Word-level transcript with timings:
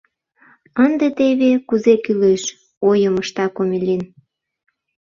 —Ынде 0.83 1.07
теве 1.17 1.51
кузе 1.67 1.95
кӱлеш,— 2.03 2.43
ойым 2.89 3.15
ышта 3.23 3.45
Комелин. 3.55 4.01